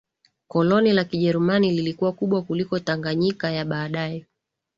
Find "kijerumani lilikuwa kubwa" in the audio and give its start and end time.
1.05-2.41